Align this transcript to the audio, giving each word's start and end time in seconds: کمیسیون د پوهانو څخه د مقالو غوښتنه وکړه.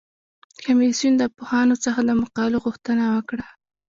کمیسیون 0.65 1.13
د 1.17 1.23
پوهانو 1.37 1.75
څخه 1.83 1.99
د 2.03 2.11
مقالو 2.21 2.57
غوښتنه 2.65 3.03
وکړه. 3.15 3.47